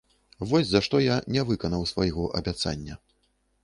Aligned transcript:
Вось 0.51 0.69
за 0.71 0.81
што 0.87 1.03
я 1.03 1.19
не 1.37 1.45
выканаў 1.51 1.87
свайго 1.93 2.29
абяцання. 2.43 3.03